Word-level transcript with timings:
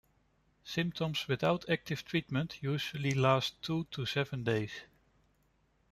Symptoms 0.63 1.27
without 1.27 1.69
active 1.69 2.03
treatment 2.03 2.57
usually 2.63 3.11
last 3.11 3.61
two 3.61 3.83
to 3.91 4.03
seven 4.07 4.43
days. 4.43 4.71